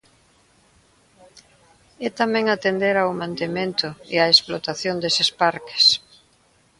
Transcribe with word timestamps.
E 2.05 2.07
tamén 2.19 2.45
atender 2.47 2.95
ao 2.99 3.11
mantemento 3.21 3.87
e 4.13 4.15
á 4.23 4.25
explotación 4.29 4.95
deses 4.99 5.29
parques. 5.41 5.85